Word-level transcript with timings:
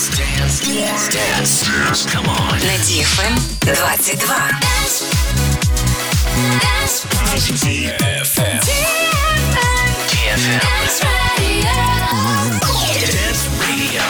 Dance, 0.00 0.16
dance, 0.16 0.60
dance, 0.64 1.08
dance, 1.12 1.60
dance. 1.60 2.06
Come 2.06 2.24
on. 2.24 2.58
На 2.60 2.76
DFM 2.88 3.36
22. 6.96 7.60
DFM. 7.60 8.60
DFM. 10.08 10.60
Dance 12.96 13.44
Radio. 13.60 14.00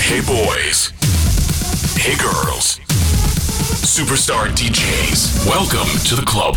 Hey 0.00 0.22
boys. 0.22 0.92
Hey 1.98 2.16
girls. 2.16 2.80
Superstar 3.84 4.48
DJs. 4.56 5.46
Welcome 5.46 5.90
to 6.08 6.14
the 6.16 6.24
club. 6.24 6.56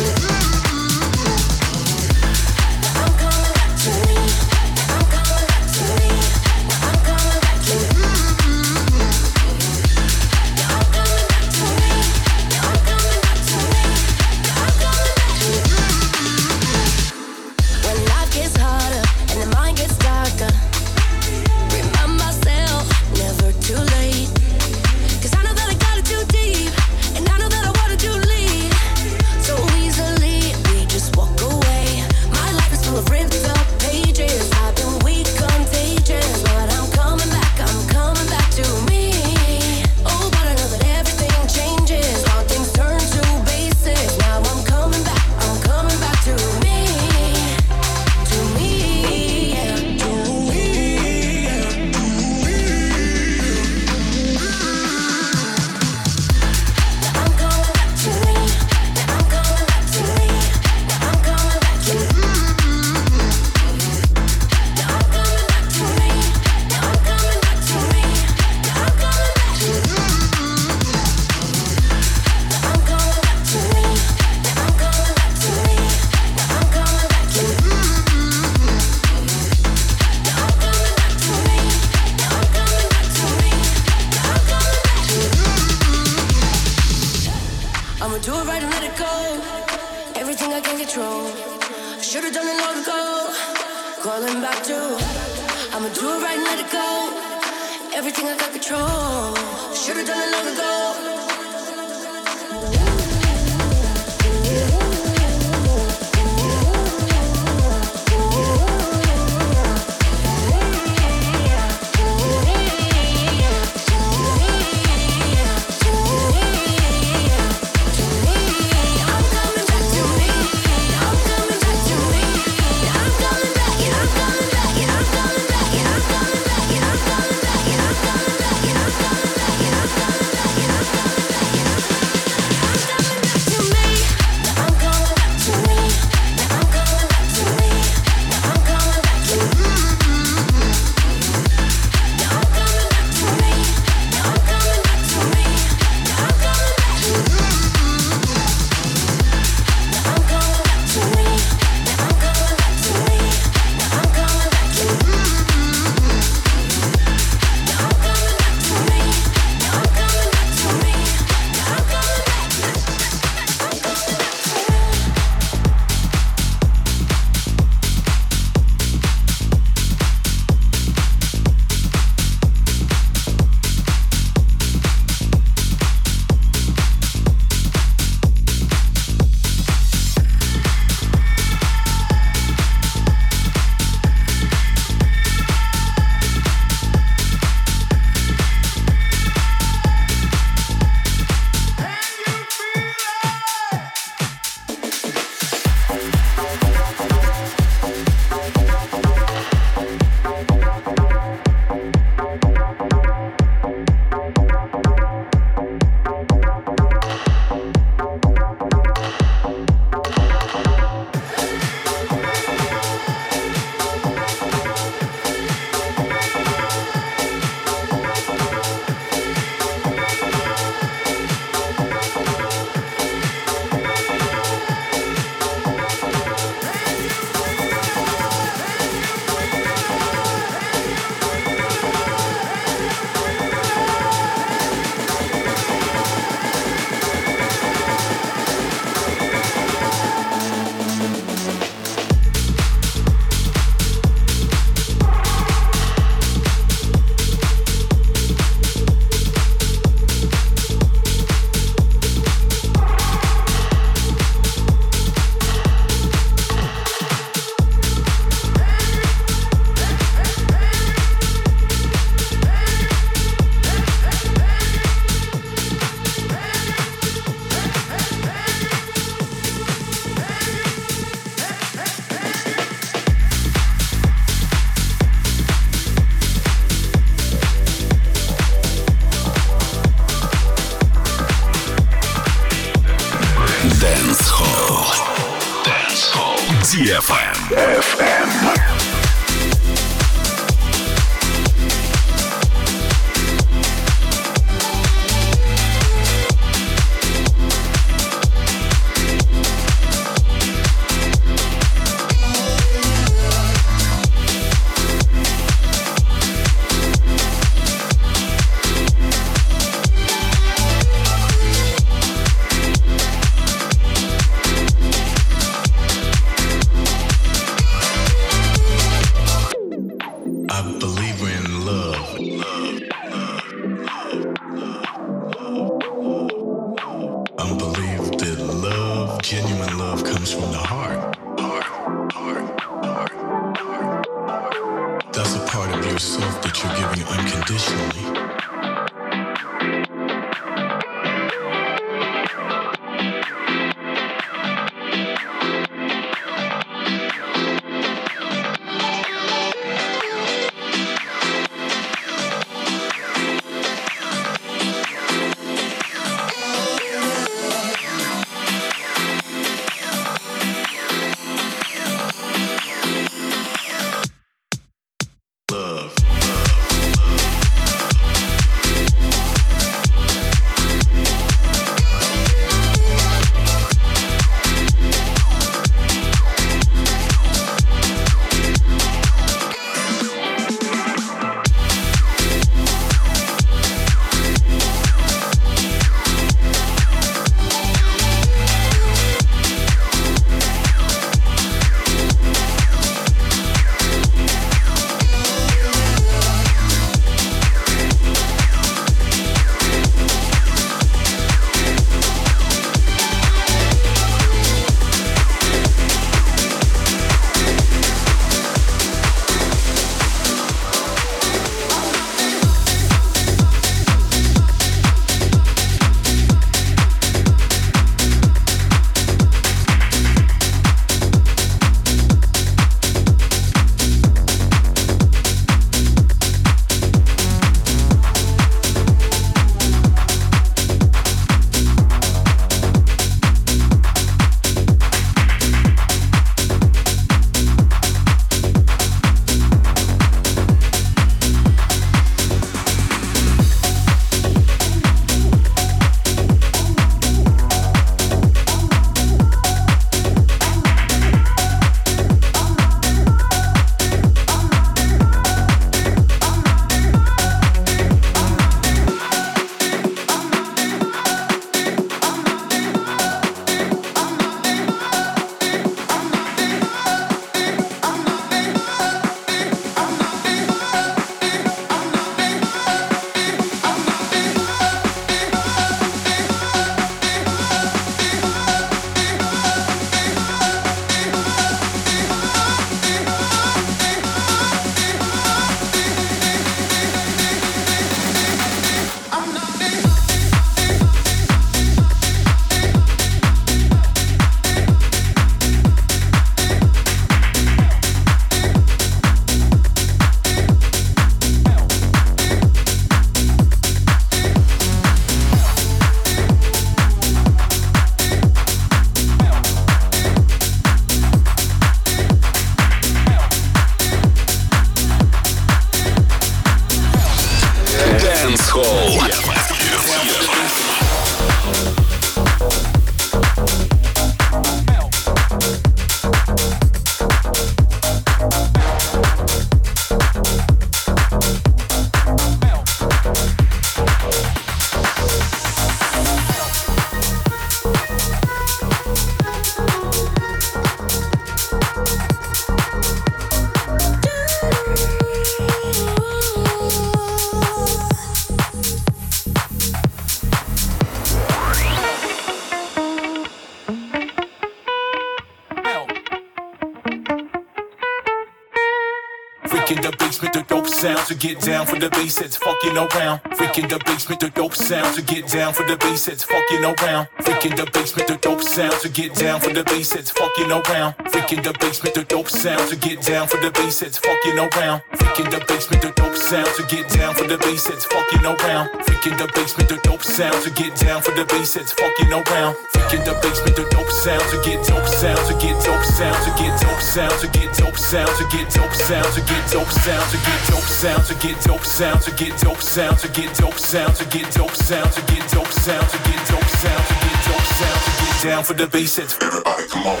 get 561.20 561.38
down 561.40 561.66
for 561.66 561.78
the 561.78 561.90
that's 562.16 562.38
fucking 562.60 562.76
around. 562.76 563.20
Freaking 563.36 563.68
the 563.68 563.78
basement, 563.84 564.20
the 564.20 564.30
dope 564.30 564.54
sound 564.54 564.94
to 564.94 565.02
get 565.02 565.26
down 565.28 565.52
for 565.52 565.64
the 565.66 565.76
bass 565.76 566.06
that's 566.06 566.24
fucking 566.24 566.64
around. 566.64 567.08
Freaking 567.20 567.56
the 567.56 567.68
basement, 567.72 568.08
the 568.08 568.16
dope 568.16 568.42
sound 568.42 568.74
to 568.82 568.88
get 568.88 569.14
down 569.14 569.40
for 569.40 569.52
the 569.52 569.64
bass 569.64 569.90
that's 569.90 570.10
fucking 570.10 570.50
around. 570.50 570.94
Freaking 571.10 571.42
the 571.42 571.52
basement, 571.60 571.94
the 571.94 572.04
dope 572.04 572.28
sound 572.28 572.68
to 572.68 572.76
get 572.76 573.00
down 573.02 573.26
for 573.28 573.38
the 573.38 573.50
bass 573.50 573.80
that's 573.80 573.98
fucking 573.98 574.38
around. 574.38 574.82
Freaking 574.92 575.30
the 575.30 575.44
basement, 575.46 575.82
the 575.82 575.90
dope 575.92 576.16
sound 576.16 576.48
to 576.56 576.62
get 576.68 576.88
down 576.90 577.14
for 577.14 577.26
the 577.26 577.38
bass 577.38 577.64
that's 577.64 577.84
fucking 577.84 578.24
around. 578.24 578.68
Freaking 578.84 579.16
the 579.16 579.26
basement, 579.34 579.68
the 579.68 579.76
dope 579.82 580.02
sound 580.02 580.36
to 580.44 580.50
get 580.50 580.76
down 580.76 581.02
for 581.02 581.12
the 581.12 581.24
bass 581.24 581.54
that's 581.54 581.72
fucking 581.72 582.12
around. 582.12 582.54
Freaking 582.74 583.04
the 583.04 583.14
basement, 583.22 583.56
the 583.56 583.64
dope 583.70 583.90
sound 583.90 584.22
to 584.30 584.36
get 584.44 584.60
dope 584.66 584.86
sound 584.86 585.20
to 585.28 585.34
get 585.40 585.56
dope 585.64 585.84
sound 585.84 586.18
to 586.26 586.32
get 586.36 586.52
dope 586.60 586.80
sound 586.80 587.14
to 587.20 587.26
get 587.32 587.48
dope 587.56 587.78
sound 587.78 588.12
to 588.18 588.24
get 588.28 588.50
dope 588.52 588.74
sound 588.76 589.08
to 589.14 589.20
get 589.24 589.42
dope 589.50 589.70
sound 589.70 590.04
to 590.10 590.18
get 590.18 590.40
dope 590.48 590.68
sound 590.68 591.04
to 591.06 591.14
get 591.14 591.36
dope 591.44 591.64
sound 591.64 592.02
to 592.02 592.10
get 592.16 592.38
dope 592.40 592.49
sound 592.58 592.98
to 592.98 593.08
get 593.08 593.36
dope 593.36 593.54
sound 593.54 593.94
to 593.94 594.04
get 594.06 594.32
dope 594.32 594.50
sound 594.50 594.90
to 594.92 595.00
get 595.02 595.30
dope 595.30 595.46
sound 595.46 595.88
to 595.90 595.98
get 595.98 596.26
dope 596.26 596.42
sound 596.44 596.86
to 596.86 596.94
get 596.94 597.24
dope 597.26 597.46
sound 597.58 597.80
to 597.84 597.90
get 598.02 598.22
down 598.24 598.42
for 598.42 598.54
the 598.54 598.66
bass 598.66 598.96
that's 598.96 599.16
everybody 599.22 599.68
come 599.68 599.86
on. 599.86 600.00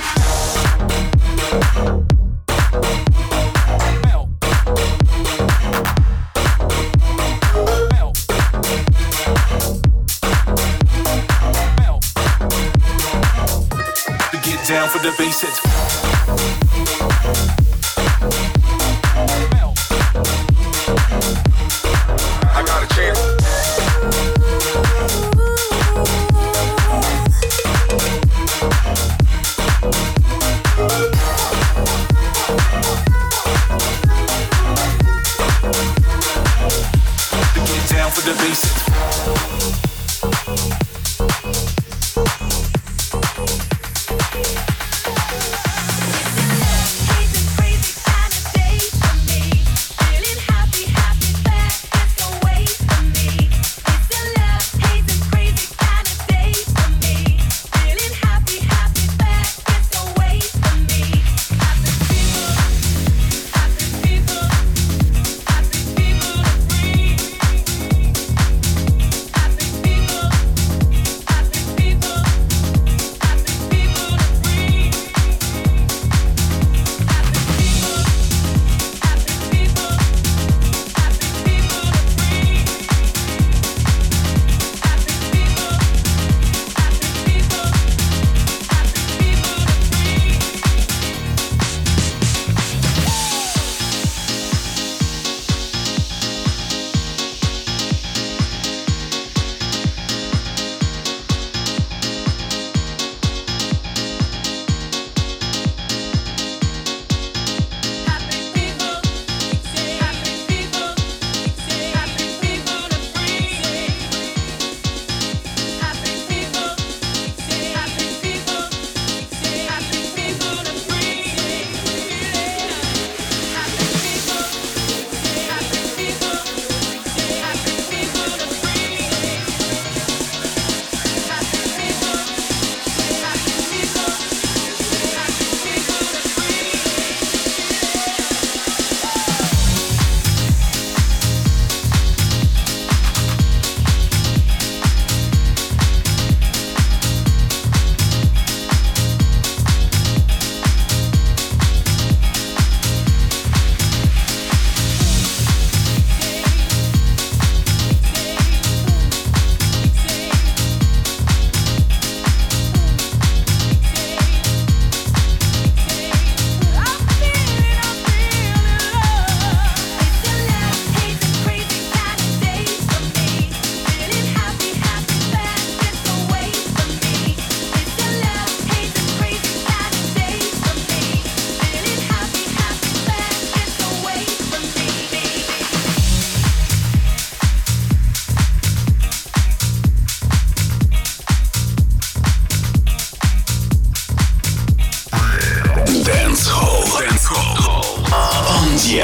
Down 14.68 14.88
for 14.88 14.98
the 15.00 15.12
bass 15.18 16.69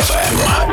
FM. 0.08 0.65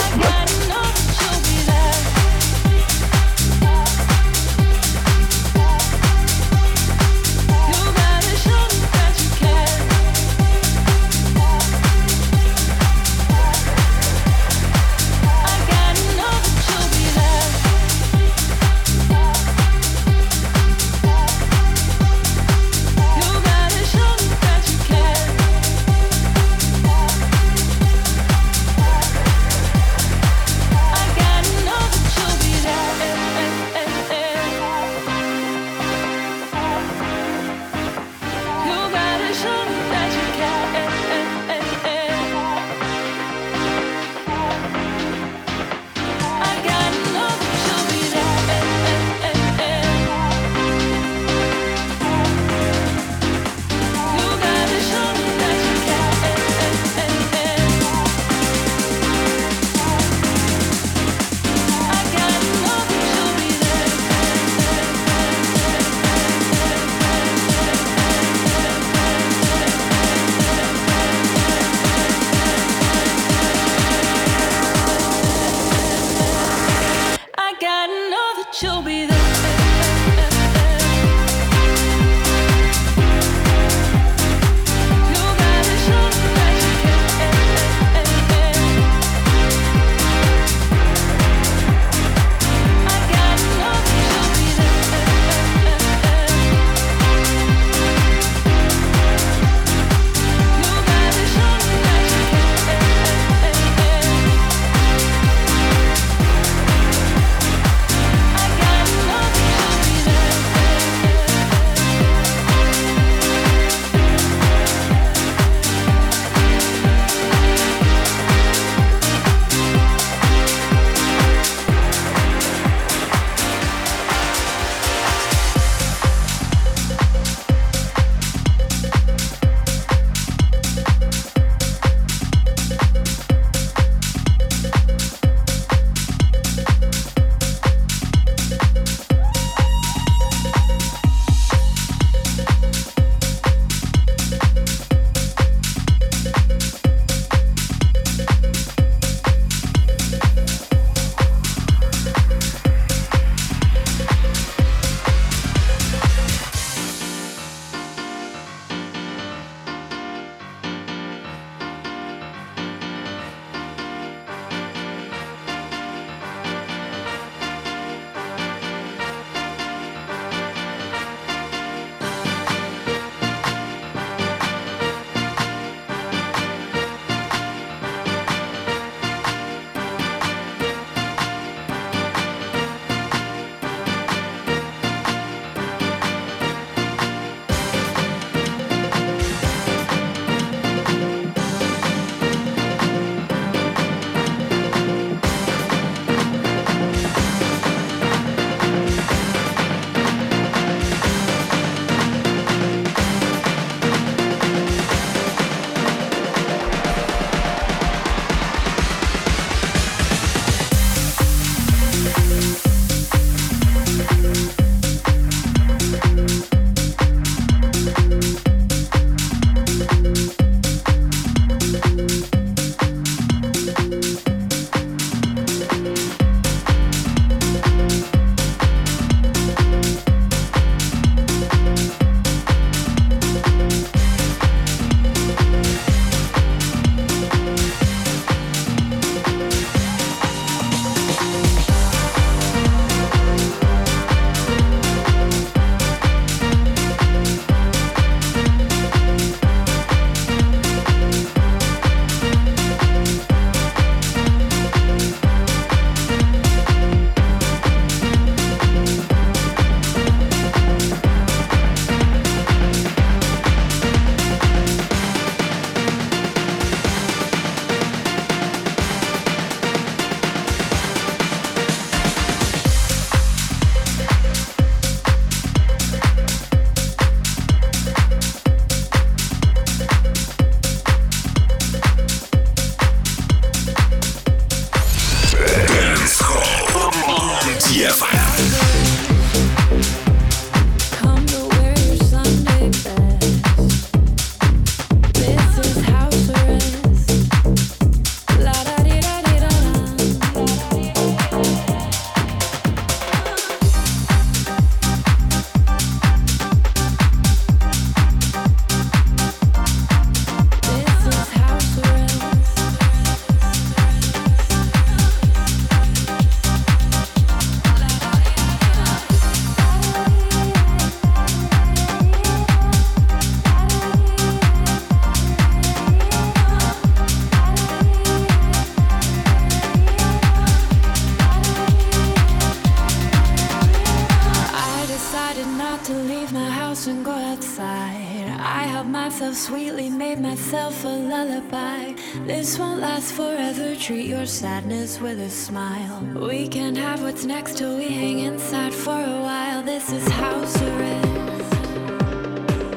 Myself 338.94 339.36
sweetly, 339.36 339.90
made 339.90 340.20
myself 340.20 340.86
a 340.86 340.88
lullaby. 340.88 341.96
This 342.28 342.60
won't 342.60 342.80
last 342.80 343.14
forever. 343.14 343.76
Treat 343.76 344.06
your 344.06 344.28
sadness 344.28 345.02
with 345.02 345.20
a 345.20 345.32
smile. 345.32 346.00
We 346.16 346.48
can 346.48 346.76
have 346.76 347.02
what's 347.02 347.26
next 347.26 347.58
till 347.58 347.76
we 347.76 347.90
hang 347.90 348.20
inside 348.20 348.72
for 348.72 348.92
a 348.92 349.22
while. 349.28 349.64
This 349.64 349.92
is 349.92 350.08
house 350.08 350.62
arrest. 350.62 351.54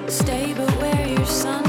Stay, 0.09 0.55
but 0.57 0.75
wear 0.79 1.07
your 1.07 1.27
Sunday 1.27 1.66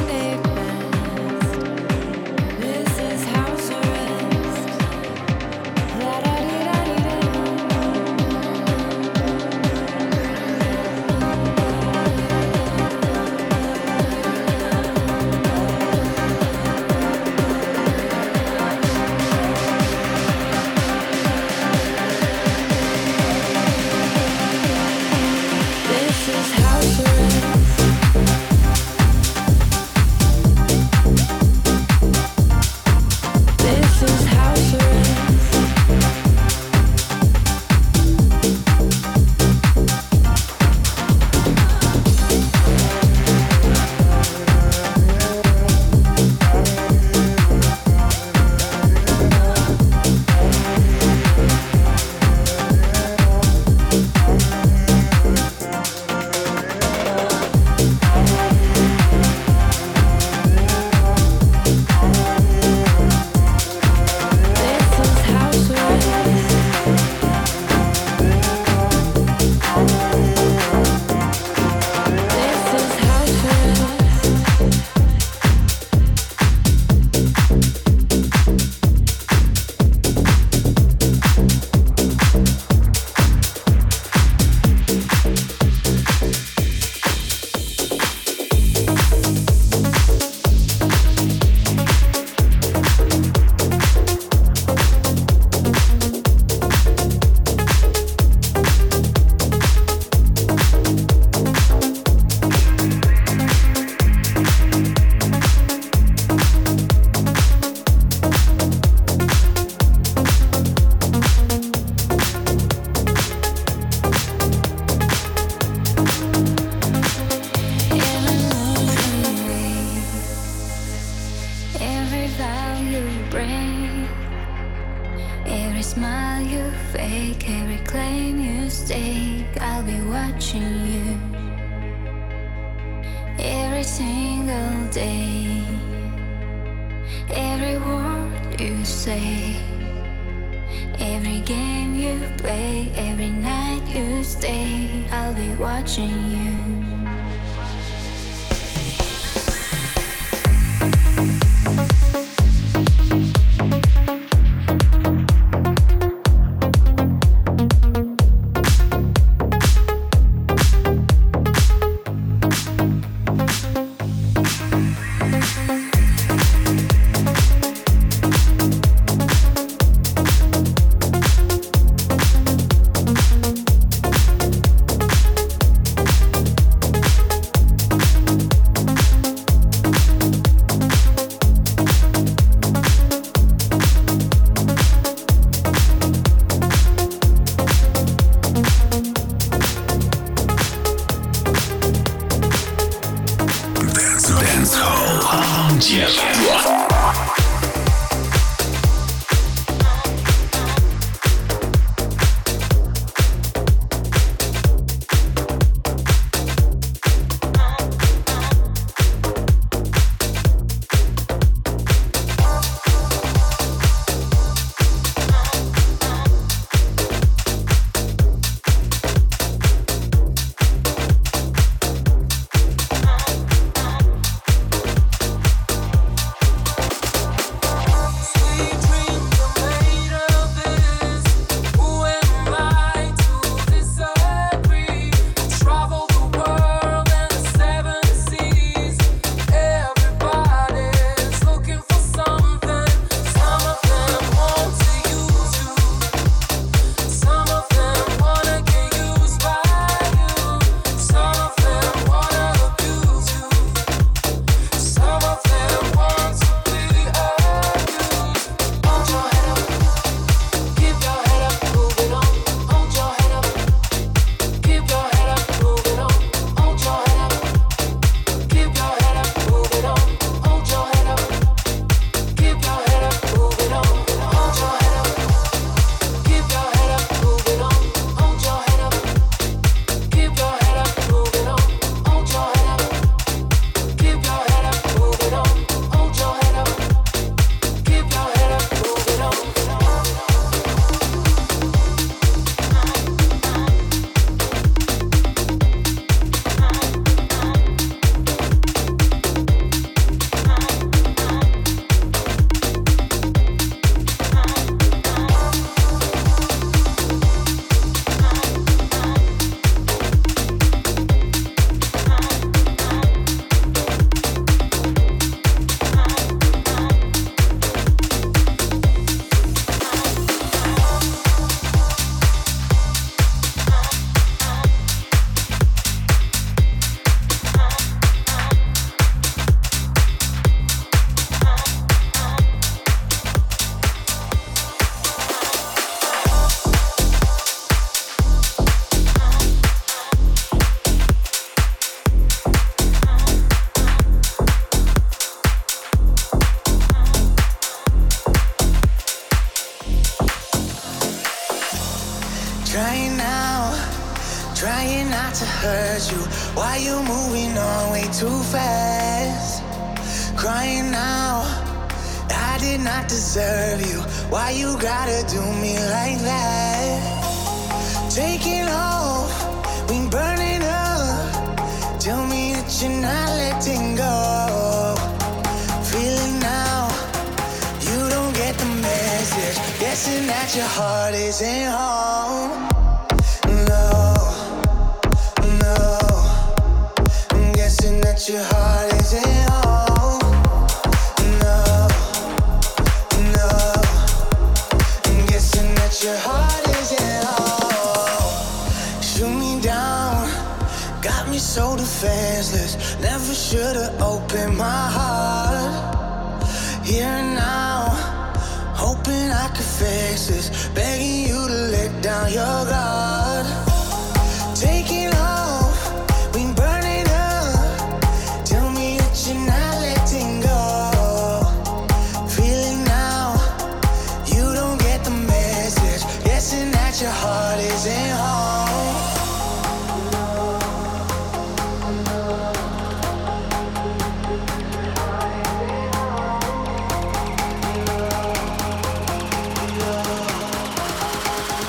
that 426.97 427.03
your 427.03 427.11
heart 427.11 427.59
isn't 427.59 428.11
home. 428.17 428.57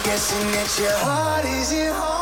Guessing 0.05 0.53
that 0.53 0.79
your 0.79 0.97
heart 0.97 1.45
isn't 1.45 1.93
home. 1.93 2.18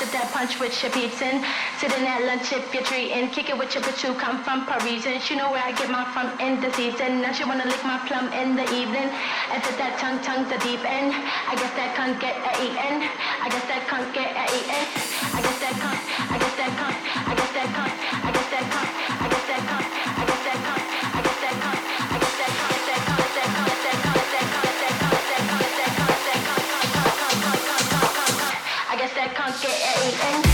Sit 0.00 0.12
there, 0.12 0.24
punch 0.32 0.58
with 0.58 0.72
your 0.82 0.90
beats 0.92 1.20
in. 1.20 1.44
Sitting 1.76 2.08
at 2.08 2.24
lunch 2.24 2.56
if 2.56 2.72
you're 2.72 2.82
treating. 2.82 3.28
Kick 3.36 3.50
it 3.50 3.58
with 3.58 3.74
your 3.74 3.84
bitch 3.84 4.00
who 4.00 4.14
come 4.14 4.42
from 4.42 4.64
Parisian. 4.64 5.20
She 5.20 5.36
know 5.36 5.52
where 5.52 5.60
I 5.62 5.72
get 5.72 5.90
my 5.90 6.08
from 6.16 6.32
in 6.40 6.58
the 6.58 6.72
season. 6.72 7.20
Now 7.20 7.32
she 7.32 7.44
wanna 7.44 7.66
lick 7.66 7.84
my 7.84 8.00
plum 8.08 8.32
in 8.32 8.56
the 8.56 8.64
evening. 8.72 9.12
And 9.52 9.60
fit 9.60 9.76
that 9.76 10.00
tongue, 10.00 10.24
tongue 10.24 10.48
the 10.48 10.56
deep 10.64 10.80
end. 10.88 11.12
I 11.12 11.52
guess 11.52 11.76
that 11.76 11.92
can't 12.00 12.16
get 12.16 12.32
a 12.32 12.52
eaten. 12.64 13.04
I 13.44 13.48
guess 13.52 13.66
that 13.68 13.84
can't 13.92 14.08
get 14.16 14.32
a 14.32 14.44
eaten. 14.56 14.88
I 15.36 15.40
guess 15.44 15.58
that 15.68 15.76
can't. 15.84 16.00
I 16.32 16.36
guess 16.40 16.54
that 16.56 16.72
can't. 16.80 17.00
I 17.28 17.34
guess 17.36 17.52
that 17.52 17.68
can't. 17.76 18.24
I 18.24 18.30
guess 18.32 18.48
that 18.56 18.64
can't. 18.72 18.89
Yeah. 29.80 29.86
hey. 29.86 30.49